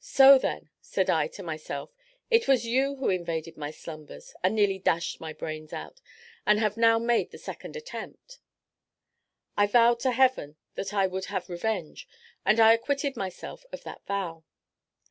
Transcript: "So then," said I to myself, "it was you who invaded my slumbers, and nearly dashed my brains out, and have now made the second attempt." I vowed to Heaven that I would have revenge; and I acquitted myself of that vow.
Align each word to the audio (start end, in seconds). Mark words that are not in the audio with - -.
"So 0.00 0.36
then," 0.36 0.68
said 0.82 1.08
I 1.08 1.26
to 1.28 1.42
myself, 1.42 1.90
"it 2.30 2.46
was 2.46 2.66
you 2.66 2.96
who 2.96 3.08
invaded 3.08 3.56
my 3.56 3.70
slumbers, 3.70 4.34
and 4.44 4.54
nearly 4.54 4.78
dashed 4.78 5.22
my 5.22 5.32
brains 5.32 5.72
out, 5.72 6.02
and 6.44 6.58
have 6.60 6.76
now 6.76 6.98
made 6.98 7.30
the 7.30 7.38
second 7.38 7.74
attempt." 7.74 8.40
I 9.56 9.66
vowed 9.66 10.00
to 10.00 10.10
Heaven 10.12 10.56
that 10.74 10.92
I 10.92 11.06
would 11.06 11.24
have 11.32 11.48
revenge; 11.48 12.06
and 12.44 12.60
I 12.60 12.74
acquitted 12.74 13.16
myself 13.16 13.64
of 13.72 13.84
that 13.84 14.04
vow. 14.04 14.44